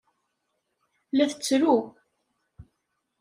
La 1.17 1.25
tettru. 1.33 1.75